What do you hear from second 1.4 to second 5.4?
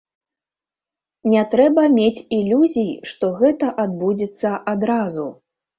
трэба мець ілюзій, што гэта адбудзецца адразу.